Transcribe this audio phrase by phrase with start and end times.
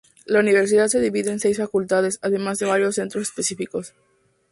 [0.25, 3.93] La universidad se divide en seis facultades, además de varios centros específicos.